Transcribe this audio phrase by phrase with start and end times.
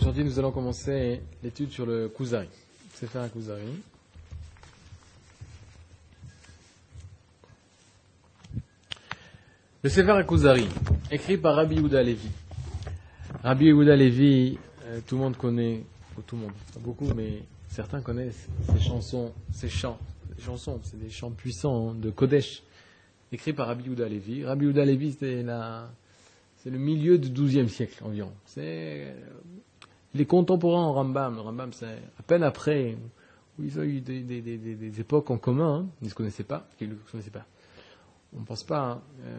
[0.00, 2.46] Aujourd'hui, nous allons commencer l'étude sur le Kuzari.
[2.94, 3.64] C'est faire Kuzari.
[9.82, 10.68] Le Sefer Kuzari,
[11.10, 12.28] écrit par Rabbi Yehuda Levi.
[13.42, 15.82] Rabbi Yehuda Levi, euh, tout le monde connaît,
[16.16, 19.98] ou tout le monde, pas beaucoup, mais certains connaissent ses chansons, ses chants,
[20.36, 22.62] des chansons, c'est des chants puissants de Kodesh,
[23.32, 24.44] écrits par Rabbi Yehuda Levi.
[24.44, 28.30] Rabbi Yehuda Levi, c'est le milieu du XIIe siècle environ.
[28.46, 29.12] C'est
[30.14, 31.36] les contemporains en Rambam.
[31.36, 31.86] Le Rambam, c'est
[32.18, 32.96] à peine après,
[33.58, 35.80] où ils ont eu des, époques en commun.
[35.80, 35.86] Hein.
[36.00, 36.66] Ils ne se connaissaient pas.
[36.80, 37.46] Ils ne se connaissaient pas.
[38.36, 39.02] On ne pense pas.
[39.18, 39.32] Il hein.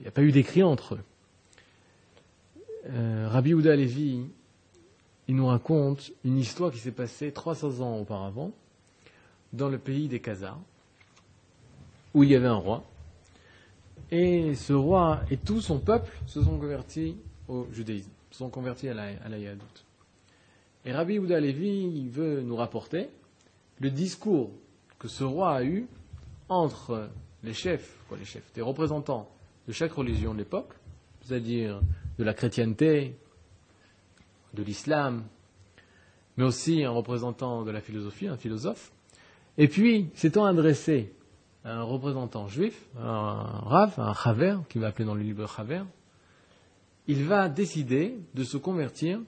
[0.00, 1.04] n'y euh, a pas eu d'écrit entre eux.
[2.86, 4.26] Euh, Rabbi Ouda Levi,
[5.28, 8.52] il nous raconte une histoire qui s'est passée 300 ans auparavant
[9.52, 10.60] dans le pays des Khazars,
[12.12, 12.84] où il y avait un roi.
[14.10, 17.16] Et ce roi et tout son peuple se sont convertis
[17.48, 19.28] au judaïsme, se sont convertis à la, à.
[20.84, 23.08] Et Rabbi Ouda Levi, veut nous rapporter
[23.80, 24.50] le discours
[24.98, 25.86] que ce roi a eu
[26.48, 27.08] entre
[27.42, 29.28] les chefs, les chefs, des représentants
[29.66, 30.72] de chaque religion de l'époque,
[31.22, 31.80] c'est-à-dire
[32.18, 33.16] de la chrétienté,
[34.52, 35.24] de l'islam,
[36.36, 38.92] mais aussi un représentant de la philosophie, un philosophe,
[39.56, 41.12] et puis s'étant adressé
[41.64, 45.82] à un représentant juif, un rave, un chaver, qui va appeler dans le livre chaver,
[47.06, 49.20] il va décider de se convertir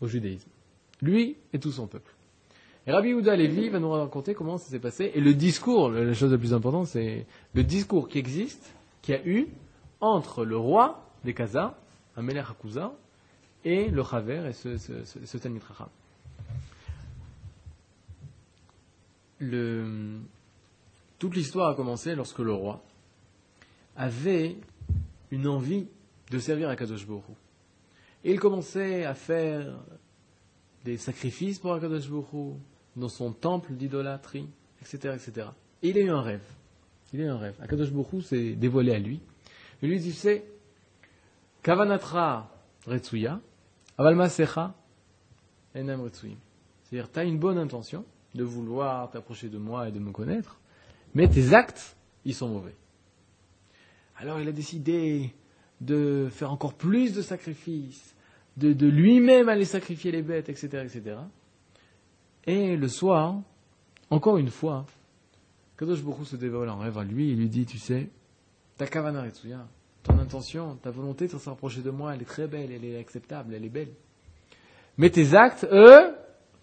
[0.00, 0.50] au judaïsme.
[1.02, 2.12] Lui et tout son peuple.
[2.86, 5.12] Et Rabbi Yehuda Levi va nous raconter comment ça s'est passé.
[5.14, 9.26] Et le discours, la chose la plus importante, c'est le discours qui existe, qui a
[9.26, 9.48] eu
[10.00, 11.74] entre le roi des Khazars,
[12.16, 12.92] Amelech Hakuza,
[13.64, 15.38] et le Chaver et ce, ce,
[21.18, 22.82] toute l'histoire a commencé lorsque le roi
[23.96, 24.56] avait
[25.30, 25.86] une envie
[26.30, 27.24] de servir à Kadosh Baruch
[28.24, 29.78] Et il commençait à faire
[30.84, 32.56] des sacrifices pour Akadosh Baruch
[32.96, 34.48] dans son temple d'idolâtrie,
[34.80, 35.48] etc., etc.
[35.82, 36.42] Et il a eu un rêve.
[37.12, 37.54] Il a eu un rêve.
[37.60, 39.20] Akadosh Baruch s'est dévoilé à lui.
[39.82, 40.44] Il lui dit, tu sais,
[41.62, 42.50] Kavanatra
[42.86, 43.40] Retsuya,
[43.98, 44.74] Aval Secha,
[45.74, 46.08] Enam.
[46.12, 48.04] C'est-à-dire, tu as une bonne intention
[48.34, 50.58] de vouloir t'approcher de moi et de me connaître,
[51.14, 52.74] mais tes actes, ils sont mauvais.
[54.16, 55.34] Alors il a décidé
[55.80, 58.14] de faire encore plus de sacrifices,
[58.56, 61.16] de, lui-même aller sacrifier les bêtes, etc., etc.
[62.46, 63.40] Et le soir,
[64.10, 64.86] encore une fois,
[65.78, 68.08] Kadosh Baruch se dévoile en rêve à lui et lui dit, tu sais,
[68.76, 69.24] ta kavana
[70.02, 72.98] ton intention, ta volonté de se rapprocher de moi, elle est très belle, elle est
[72.98, 73.92] acceptable, elle est belle.
[74.96, 76.14] Mais tes actes, eux,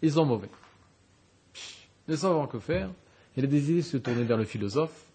[0.01, 0.49] ils sont mauvais.
[2.07, 2.89] Ne savant que faire,
[3.35, 5.05] il a décidé de se tourner vers le philosophe,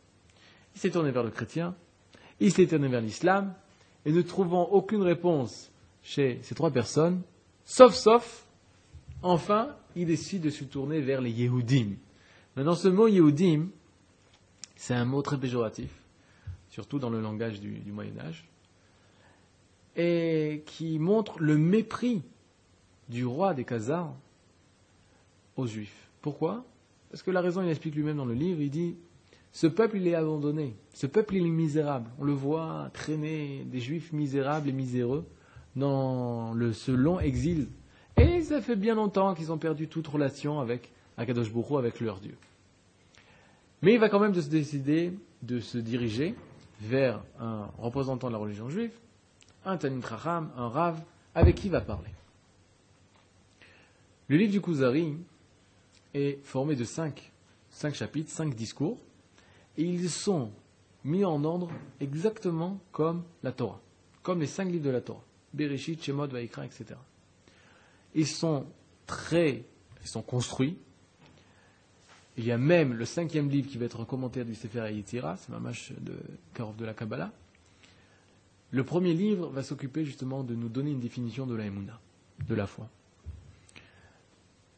[0.75, 1.75] il s'est tourné vers le chrétien,
[2.39, 3.55] il s'est tourné vers l'islam,
[4.05, 5.72] et ne trouvant aucune réponse
[6.03, 7.23] chez ces trois personnes,
[7.65, 8.47] sauf, sauf,
[9.23, 11.95] enfin, il décide de se tourner vers les Yehudim.
[12.57, 13.69] Maintenant, ce mot Yehudim,
[14.77, 15.91] c'est un mot très péjoratif,
[16.69, 18.49] surtout dans le langage du, Moyen Âge,
[19.97, 22.23] et qui montre le mépris
[23.09, 24.13] du roi des Khazars
[25.57, 26.09] aux Juifs.
[26.21, 26.65] Pourquoi?
[27.11, 28.97] Parce que la raison, il explique lui-même dans le livre, il dit,
[29.53, 32.09] ce peuple, il est abandonné, ce peuple, il est misérable.
[32.19, 35.27] On le voit traîner des Juifs misérables et miséreux
[35.77, 37.69] dans le, ce long exil.
[38.17, 42.21] Et ça fait bien longtemps qu'ils ont perdu toute relation avec Akadosh Bourou, avec leur
[42.21, 42.37] Dieu.
[43.81, 45.13] Mais il va quand même se décider
[45.43, 46.35] de se diriger
[46.81, 48.93] vers un représentant de la religion juive,
[49.65, 51.03] un Tanin Tracham, un Rav,
[51.35, 52.11] avec qui il va parler.
[54.29, 55.17] Le livre du Kuzari
[56.15, 57.33] est formé de cinq,
[57.71, 58.99] cinq chapitres, cinq discours,
[59.77, 60.51] et ils sont
[61.05, 61.69] mis en ordre
[62.01, 63.81] exactement comme la Torah,
[64.23, 65.23] comme les cinq livres de la Torah.
[65.53, 66.85] Bereshit, Shemot, Vaikra, etc.
[68.15, 68.67] Ils sont
[69.07, 69.65] très,
[70.03, 70.77] ils sont construits.
[72.37, 75.37] Il y a même le cinquième livre qui va être un commentaire du Sefer Yetzira,
[75.37, 76.15] c'est ma mâche de
[76.55, 77.31] Karov de la Kabbalah.
[78.71, 82.01] Le premier livre va s'occuper justement de nous donner une définition de la Emouna,
[82.49, 82.89] de la foi.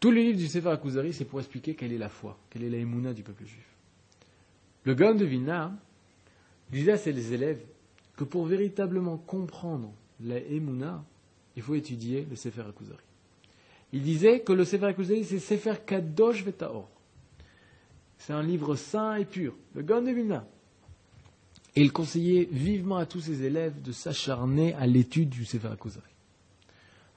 [0.00, 2.70] Tous les livres du Sefer Akuzari, c'est pour expliquer quelle est la foi, quelle est
[2.70, 3.69] la Emouna du peuple juif.
[4.82, 5.72] Le Gaon de Vilna
[6.70, 7.62] disait à ses élèves
[8.16, 11.05] que pour véritablement comprendre la Emouna,
[11.56, 13.02] il faut étudier le Sefer Akuzari.
[13.93, 16.88] Il disait que le Sefer Akuzari, c'est Sefer Kadosh Vetaor.
[18.19, 20.46] C'est un livre saint et pur, le Gan de Vilna.
[21.76, 26.05] Et il conseillait vivement à tous ses élèves de s'acharner à l'étude du Sefer Akuzari.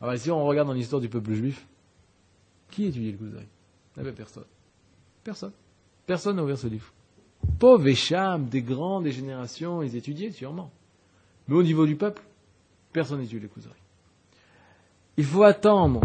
[0.02, 1.66] Alors si on regarde dans l'histoire du peuple juif,
[2.70, 3.48] qui étudiait le Kuzari
[3.98, 4.46] n'y avait personne.
[5.24, 5.52] Personne.
[6.06, 6.92] Personne n'a ouvert ce livre.
[7.60, 10.72] Pauvres et des grands, des générations, ils étudiaient sûrement.
[11.48, 12.22] Mais au niveau du peuple,
[12.98, 13.76] Personne n'étudie les Kuzari.
[15.18, 16.02] Il faut attendre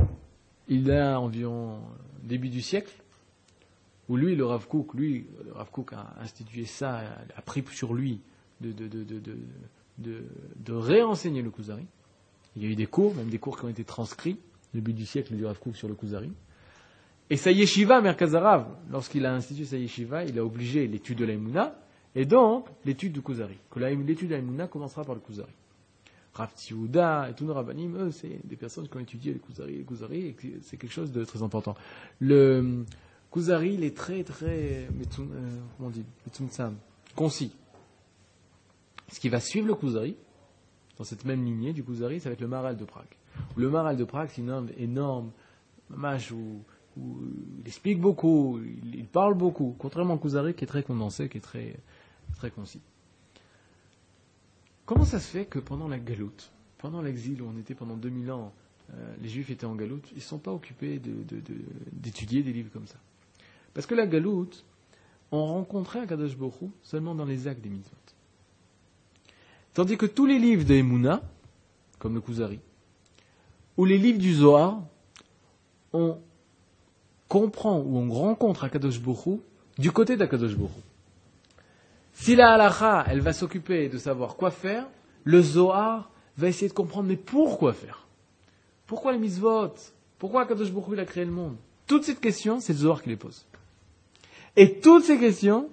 [0.69, 1.81] il y a environ
[2.23, 2.93] début du siècle,
[4.11, 7.00] où lui, le Rav Kook, lui, le Rav Kook a institué ça,
[7.35, 8.21] a pris sur lui
[8.61, 10.23] de, de, de,
[10.59, 11.87] de, réenseigner le Kuzari.
[12.56, 14.37] Il y a eu des cours, même des cours qui ont été transcrits,
[14.75, 16.31] début du siècle du Rav Kook sur le Kuzari.
[17.31, 21.75] Et sa yeshiva, Merkazarav, lorsqu'il a institué sa yeshiva, il a obligé l'étude de l'Aïmouna,
[22.15, 23.56] et donc l'étude du Kuzari.
[23.77, 25.55] L'étude de l'Aïmouna commencera par le Kuzari.
[26.34, 29.76] Rav Tiouda et tous nos rabbinim, eux, c'est des personnes qui ont étudié les Kuzari,
[29.76, 31.75] les Kuzari, et c'est quelque chose de très important.
[32.20, 32.84] Le
[33.31, 34.88] Kuzari, il est très, très, euh,
[35.76, 36.05] comment on dit,
[37.14, 37.55] concis.
[39.08, 40.17] Ce qui va suivre le Kuzari,
[40.96, 43.14] dans cette même lignée du Kuzari, ça va être le Maral de Prague.
[43.56, 45.32] Le Maral de Prague, c'est une œuvre énorme,
[45.90, 46.62] où,
[46.96, 47.20] où,
[47.61, 51.43] il explique beaucoup, il, parle beaucoup, contrairement au Kuzari qui est très condensé, qui est
[51.43, 51.76] très,
[52.37, 52.81] très concis.
[54.87, 58.32] Comment ça se fait que pendant la galoute, pendant l'exil où on était pendant 2000
[58.32, 58.52] ans,
[58.94, 61.00] euh, les Juifs étaient en galoute, ils ne sont pas occupés
[61.93, 62.99] d'étudier des livres comme ça?
[63.75, 64.64] Parce que la galoute,
[65.31, 67.96] on rencontrait un Kadosh Borou seulement dans les actes des mitzvot.
[69.73, 71.23] Tandis que tous les livres de Emouna,
[71.99, 72.61] comme le Kuzari,
[73.78, 74.82] ou les livres du Zohar,
[75.94, 76.19] on
[77.28, 79.40] comprend ou on rencontre Akadosh Borou
[79.78, 80.82] du côté d'Akadosh Borou.
[82.12, 84.87] Si la halacha, elle va s'occuper de savoir quoi faire,
[85.25, 88.06] le Zohar va essayer de comprendre mais pourquoi faire?
[88.87, 89.75] Pourquoi les mitzvot?
[90.19, 91.56] Pourquoi Kadosh Baruch a créé le monde?
[91.87, 93.47] Toutes ces questions, c'est le Zohar qui les pose.
[94.56, 95.69] Et toutes ces questions,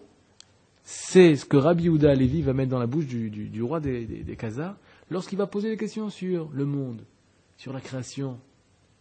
[0.84, 4.36] c'est ce que Rabbi Yehuda Alevi va mettre dans la bouche du, roi des, des,
[4.36, 4.76] Khazars
[5.12, 7.04] lorsqu'il va poser des questions sur le monde,
[7.58, 8.40] sur la création,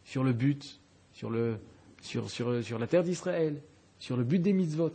[0.04, 0.80] sur le but,
[1.12, 3.62] sur la terre d'Israël,
[3.98, 4.92] sur le but des mitzvot.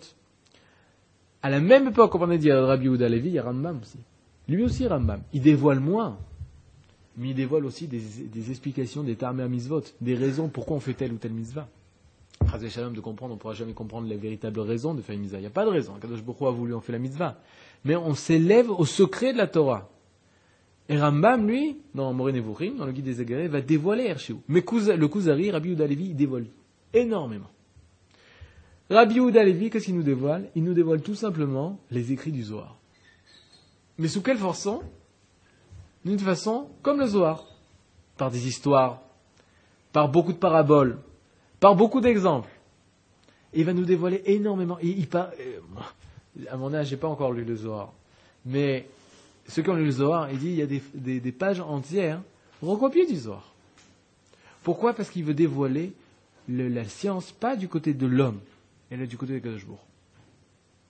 [1.44, 3.80] À la même époque, on a dit à Rabbi Yehuda Levi, il y a Rambam
[3.81, 3.98] aussi.
[4.48, 5.22] Lui aussi, Rambam.
[5.34, 6.18] Il dévoile moins,
[7.18, 11.12] mais il dévoile aussi des, explications des à mitzvot, des raisons pourquoi on fait telle
[11.12, 11.68] ou telle mitzvah.
[12.50, 15.22] Chazé Shalom de comprendre, on ne pourra jamais comprendre les véritables raisons de faire une
[15.22, 15.38] mitzvah.
[15.38, 15.94] Il n'y a pas de raison.
[16.01, 17.38] Kadosh Boko a voulu, on fait la mitzvah.
[17.84, 19.90] Mais on s'élève au secret de la Torah.
[20.88, 24.13] Et Rambam, lui, dans Moré Nevuchim, dans le guide des Égarés, va dévoiler.
[24.48, 26.45] Mais le Kuzari, Rabbi Yehuda Levi, il dévoile
[26.94, 27.50] énormément.
[28.94, 30.50] Rabbi Yehuda Levi, qu'est-ce qu'il nous dévoile?
[30.56, 32.78] Il nous dévoile tout simplement les écrits du Zohar.
[33.98, 34.84] Mais sous quelle façon?
[36.06, 37.44] D'une façon comme le Zohar,
[38.18, 39.01] par des histoires,
[39.94, 41.00] par beaucoup de paraboles,
[41.60, 42.50] par beaucoup d'exemples.
[43.56, 44.78] il va nous dévoiler énormément.
[44.84, 45.60] euh,
[46.51, 47.94] à mon âge, j'ai pas encore lu le Zohar,
[48.45, 48.88] mais
[49.48, 52.22] ceux qui ont lu le Zohar, il dit il y a des, pages entières
[52.62, 53.54] recopiées du Zohar.
[54.62, 54.94] Pourquoi?
[54.94, 55.94] Parce qu'il veut dévoiler
[56.48, 58.40] la science pas du côté de l'homme,
[58.94, 59.66] elle est du côté de Kadosh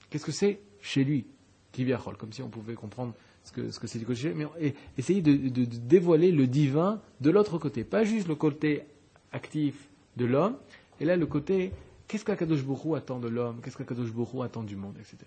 [0.09, 1.25] Qu'est-ce que c'est chez lui
[1.71, 3.13] Kiviachol, comme si on pouvait comprendre
[3.43, 5.35] ce que, ce que c'est du côté mais et, essayer de,
[5.65, 7.85] dévoiler le divin de l'autre côté.
[7.85, 8.83] Pas juste le côté
[9.31, 10.57] actif de l'homme,
[10.99, 11.71] et là le côté
[12.07, 15.17] qu'est-ce qu'Akadosh Bourou attend de l'homme, qu'est-ce qu'Akadosh Bourou attend du monde, etc.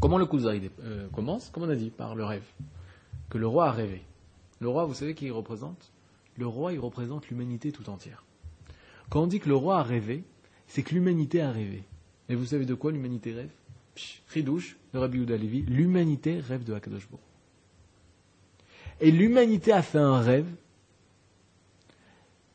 [0.00, 2.44] Comment le Kuzari euh, commence Comme on a dit, par le rêve.
[3.30, 4.02] Que le roi a rêvé.
[4.60, 5.92] Le roi, vous savez qui il représente?
[6.36, 8.24] Le roi, il représente l'humanité tout entière.
[9.08, 10.24] Quand on dit que le roi a rêvé,
[10.68, 11.82] c'est que l'humanité a rêvé.
[12.28, 13.50] Et vous savez de quoi l'humanité rêve?
[14.28, 17.08] Ridouche, le Rabbi Yehuda Levi, l'humanité rêve de Hakadosh
[19.00, 20.46] Et l'humanité a fait un rêve,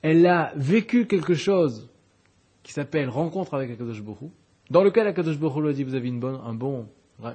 [0.02, 1.90] elle a vécu quelque chose
[2.64, 4.04] qui s'appelle rencontre avec Hakadosh
[4.70, 6.88] dans lequel Hakadosh lui a dit vous avez une bonne, un bon,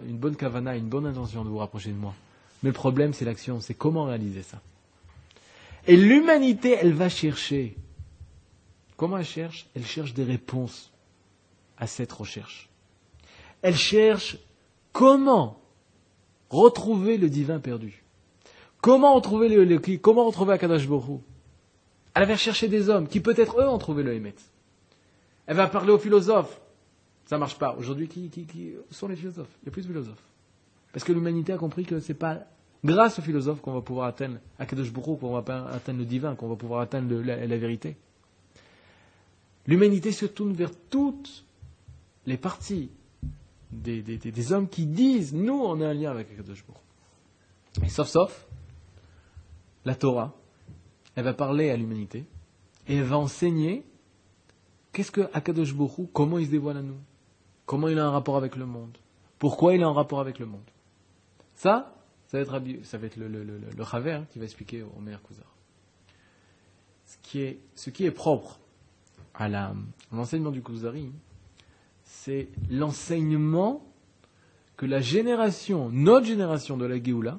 [0.09, 2.15] une bonne kavana, une bonne intention de vous rapprocher de moi.
[2.63, 4.61] Mais le problème c'est l'action, c'est comment réaliser ça.
[5.89, 7.77] Et l'humanité, elle va chercher
[8.97, 9.69] Comment elle cherche?
[9.75, 10.93] Elle cherche des réponses
[11.77, 12.69] à cette recherche.
[13.63, 14.39] Elle cherche
[14.93, 15.61] comment
[16.51, 18.03] retrouver le divin perdu.
[18.81, 21.23] Comment retrouver le, comment retrouver Akadash Borou
[22.15, 24.35] Elle va chercher des hommes qui peut-être eux ont trouvé le Hémet.
[25.47, 26.61] Elle va parler aux philosophes.
[27.27, 27.75] Ça ne marche pas.
[27.77, 28.31] Aujourd'hui, qui,
[28.91, 29.49] sont les philosophes?
[29.63, 30.23] Il y a plus de philosophes.
[30.93, 32.39] Parce que l'humanité a compris que ce n'est pas
[32.85, 36.49] grâce aux philosophes qu'on va pouvoir atteindre Akadosh Borou, qu'on va atteindre le divin, qu'on
[36.49, 37.97] va pouvoir atteindre la vérité.
[39.67, 41.45] L'humanité se tourne vers toutes
[42.27, 42.91] les parties
[43.73, 46.65] des, hommes qui disent Nous, on a un lien avec Akadosh
[47.83, 48.47] Et sauf, sauf,
[49.85, 50.35] la Torah,
[51.15, 52.25] elle va parler à l'humanité
[52.87, 53.85] et elle va enseigner
[54.93, 56.99] qu'est-ce que Akadosh Baruch comment il se dévoile à nous,
[57.65, 58.97] comment il a un rapport avec le monde,
[59.39, 60.69] pourquoi il a un rapport avec le monde.
[61.55, 61.95] Ça,
[62.29, 65.43] ça va être, ça va être le, le, le, qui va expliquer au meilleur cousin.
[67.05, 68.59] Ce qui est, ce qui est propre
[69.39, 69.49] à
[70.13, 71.11] l'enseignement du Kuzari,
[72.05, 73.85] c'est l'enseignement
[74.77, 77.39] que la génération, notre génération de la Géoula,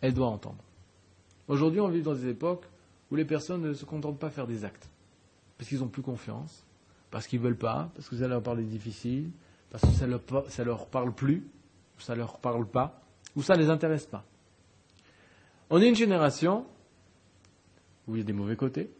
[0.00, 0.62] elle doit entendre.
[1.48, 2.64] Aujourd'hui, on vit dans des époques
[3.10, 4.88] où les personnes ne se contentent pas de faire des actes.
[5.60, 6.64] parce qu'ils n'ont plus confiance,
[7.10, 9.28] parce qu'ils ne veulent pas, parce que ça leur parle difficile,
[9.70, 11.44] parce que ça leur, ça leur parle plus,
[11.98, 13.02] ou ça leur parle pas,
[13.36, 14.24] ou ça ne les intéresse pas.
[15.68, 16.64] On est une génération
[18.08, 18.90] où il y a des mauvais côtés,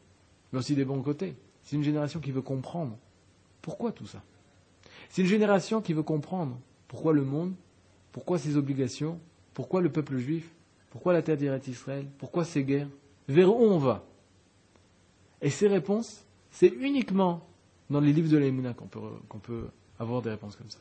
[0.52, 1.34] mais aussi des bons côtés.
[1.70, 2.98] C'est une génération qui veut comprendre
[3.62, 4.24] pourquoi tout ça?
[5.08, 6.58] C'est une génération qui veut comprendre
[6.88, 7.54] pourquoi le monde,
[8.10, 9.20] pourquoi ses obligations,
[9.54, 10.50] pourquoi le peuple juif,
[10.90, 12.88] pourquoi la terre d'Israël, pourquoi ces guerres,
[13.28, 14.04] vers où on va?
[15.40, 17.46] Et ces réponses, c'est uniquement
[17.88, 19.68] dans les livres de l'Aïmouna qu'on peut,
[20.00, 20.80] avoir des réponses comme ça.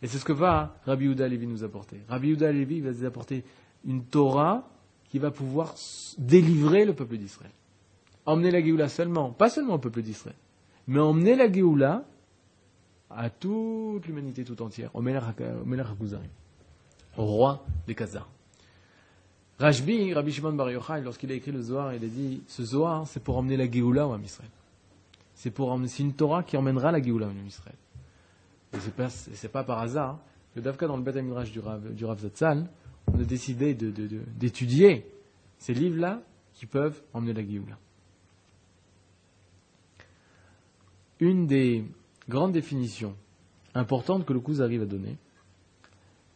[0.00, 1.98] Et c'est ce que va Rabbi Yehuda Levi nous apporter.
[2.08, 3.44] Rabbi Yehuda Levi va nous apporter
[3.84, 4.66] une Torah
[5.10, 5.74] qui va pouvoir
[6.16, 7.52] délivrer le peuple d'Israël.
[8.24, 10.36] Emmener la Géoula seulement, pas seulement au peuple d'Israël,
[10.86, 12.04] mais emmener la Géoula
[13.10, 15.24] à toute l'humanité tout entière, au Melech
[17.16, 18.28] au roi des Khazars.
[19.58, 23.06] Rajbi, Rabbi Shimon Bar Yochai, lorsqu'il a écrit le Zohar, il a dit ce Zohar,
[23.06, 24.50] c'est pour emmener la Géoula au Israël.
[25.34, 27.76] C'est pour emmener, c'est une Torah qui emmènera la Géoula au Israël.
[28.72, 29.08] Et c'est pas,
[29.52, 30.18] pas par hasard
[30.54, 31.60] que Davka, dans le Beth du
[31.94, 32.68] du Rav Zatzal,
[33.06, 35.06] on a décidé d'étudier
[35.58, 36.22] ces livres-là
[36.54, 37.78] qui peuvent emmener la Géoula.
[41.22, 41.84] Une des
[42.28, 43.14] grandes définitions
[43.76, 45.16] importantes que le Kuzari va donner,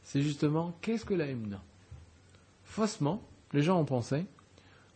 [0.04, 1.60] c'est justement qu'est-ce que la Emuna
[2.62, 3.20] Faussement,
[3.52, 4.26] les gens ont pensé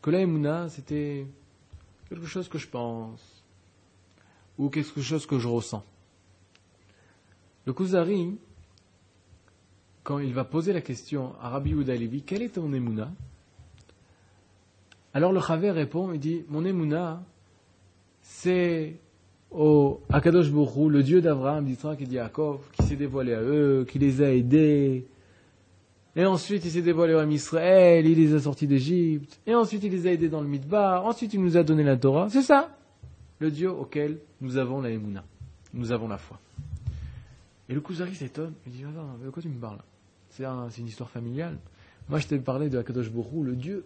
[0.00, 1.26] que la Emuna c'était
[2.08, 3.42] quelque chose que je pense
[4.58, 5.84] ou quelque chose que je ressens.
[7.66, 8.38] Le Kuzari,
[10.04, 13.10] quand il va poser la question à Rabbi Yehuda Levi, quel est ton Emuna
[15.14, 17.24] Alors le Chaver répond, il dit, mon Emuna,
[18.22, 18.94] c'est
[19.50, 23.98] au Akadosh Bourou, le Dieu d'Abraham, d'Israël, et Yaakov, qui s'est dévoilé à eux, qui
[23.98, 25.06] les a aidés.
[26.16, 29.40] Et ensuite, il s'est dévoilé à Israël, il les a sortis d'Égypte.
[29.46, 31.04] Et ensuite, il les a aidés dans le Midbar.
[31.04, 32.28] Ensuite, il nous a donné la Torah.
[32.30, 32.76] C'est ça,
[33.38, 35.24] le Dieu auquel nous avons la Emouna.
[35.72, 36.38] Nous avons la foi.
[37.68, 38.54] Et le Kuzari s'étonne.
[38.66, 39.78] Il dit, attends, de quoi tu me parles
[40.30, 40.44] C'est
[40.78, 41.56] une histoire familiale.
[42.08, 43.84] Moi, je t'ai parlé de Akadosh Bourou, le Dieu.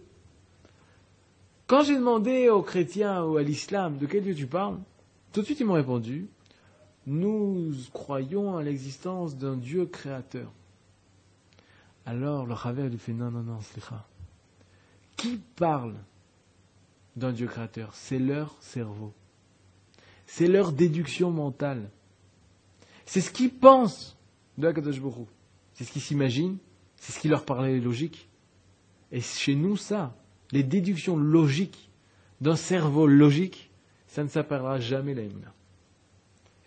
[1.67, 4.77] Quand j'ai demandé aux chrétiens ou à l'islam de quel Dieu tu parles,
[5.35, 6.29] tout de suite, ils m'ont répondu
[7.05, 10.49] Nous croyons à l'existence d'un Dieu créateur.
[12.05, 14.07] Alors le Ravel lui fait Non, non, non, Slicha.
[15.17, 15.95] Qui parle
[17.17, 17.93] d'un Dieu créateur?
[17.95, 19.11] C'est leur cerveau.
[20.25, 21.89] C'est leur déduction mentale.
[23.05, 24.17] C'est ce qu'ils pensent
[24.57, 25.27] de Akadosh Baruch
[25.73, 26.59] C'est ce qu'ils s'imaginent.
[26.95, 28.29] C'est ce qui leur parlait logique.
[29.11, 30.15] Et chez nous, ça,
[30.53, 31.89] les déductions logiques
[32.39, 33.69] d'un cerveau logique,
[34.15, 35.53] ça ne s'appellera jamais l'aïmouna.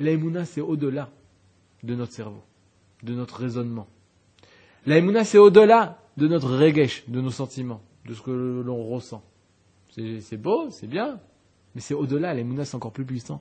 [0.00, 1.09] L'aïmouna, c'est au-delà
[1.83, 2.43] de notre cerveau,
[3.02, 3.88] de notre raisonnement.
[4.85, 9.23] L'aïmouna, c'est au-delà de notre regesh, de nos sentiments, de ce que l'on ressent.
[9.88, 11.21] C'est beau, c'est bien,
[11.75, 12.35] mais c'est au-delà.
[12.35, 13.40] L'aïmouna, c'est encore plus puissant.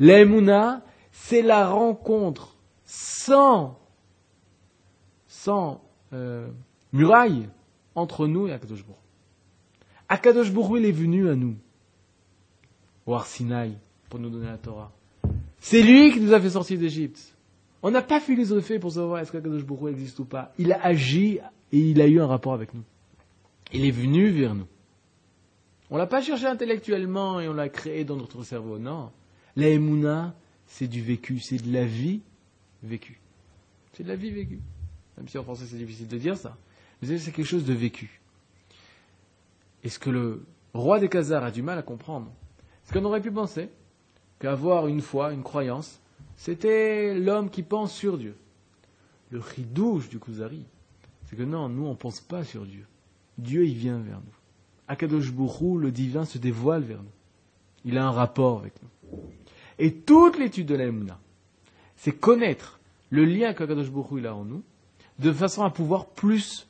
[0.00, 2.56] L'aïmouna, c'est la rencontre
[2.86, 3.78] sans,
[5.26, 6.48] sans euh,
[6.94, 7.50] muraille
[7.94, 8.52] entre nous et.
[10.08, 11.58] Akadosh Bourg, il est venu à nous
[13.06, 13.76] au Arsinaï
[14.08, 14.92] pour nous donner la Torah.
[15.58, 17.34] C'est lui qui nous a fait sortir d'Égypte.
[17.82, 20.52] On n'a pas philosophé pour savoir est-ce qu'Akadosh Bourou existe ou pas.
[20.58, 21.38] Il a agi
[21.72, 22.84] et il a eu un rapport avec nous.
[23.72, 24.66] Il est venu vers nous.
[25.90, 28.78] On l'a pas cherché intellectuellement et on l'a créé dans notre cerveau.
[28.78, 29.10] Non.
[29.56, 30.34] La Emouna,
[30.66, 32.22] c'est du vécu, c'est de la vie
[32.82, 33.20] vécue.
[33.92, 34.60] C'est de la vie vécue.
[35.16, 36.56] Même si en français c'est difficile de dire ça.
[37.00, 38.20] Mais c'est quelque chose de vécu.
[39.84, 42.30] Et ce que le roi des Khazars a du mal à comprendre,
[42.92, 43.70] qu'on aurait pu penser
[44.38, 46.00] qu'avoir une foi, une croyance,
[46.36, 48.36] c'était l'homme qui pense sur Dieu.
[49.30, 50.64] Le ridouche du Kuzari,
[51.24, 52.86] c'est que non, nous on ne pense pas sur Dieu.
[53.38, 54.36] Dieu il vient vers nous.
[54.88, 57.12] Akadosh Bourou, le divin, se dévoile vers nous.
[57.84, 59.20] Il a un rapport avec nous.
[59.78, 61.18] Et toute l'étude de l'Aïmouna,
[61.96, 62.78] c'est connaître
[63.10, 64.62] le lien qu'Akadosh Bourou a en nous,
[65.18, 66.68] de façon à pouvoir plus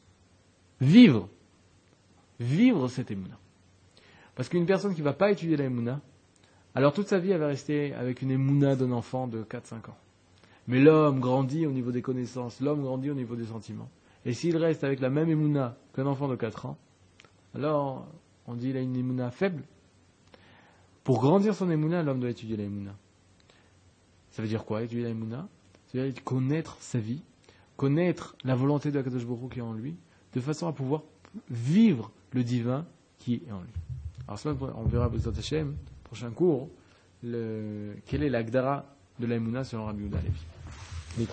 [0.81, 1.29] vivre,
[2.39, 3.39] vivre cette Emouna.
[4.35, 5.65] Parce qu'une personne qui ne va pas étudier la
[6.75, 9.97] alors toute sa vie, elle va rester avec une émouna d'un enfant de 4-5 ans.
[10.69, 13.91] Mais l'homme grandit au niveau des connaissances, l'homme grandit au niveau des sentiments.
[14.25, 16.79] Et s'il reste avec la même émouna qu'un enfant de 4 ans,
[17.55, 18.07] alors
[18.47, 19.65] on dit qu'il a une émouna faible.
[21.05, 22.65] Pour grandir son émouna, l'homme doit étudier la
[24.31, 27.23] Ça veut dire quoi, étudier la Ça veut dire connaître sa vie,
[27.77, 29.97] connaître la volonté de Kadosh Baruch qui est en lui,
[30.33, 31.03] de façon à pouvoir
[31.51, 32.87] vivre le divin
[33.19, 33.73] qui est en lui.
[34.29, 35.75] Alors on verra Bezat Hashem,
[36.13, 36.69] prochain cours,
[37.23, 38.85] le, quelle est l'agdara
[39.19, 40.19] de l'aïmouna selon Rabbi Yehuda
[41.17, 41.27] Levi?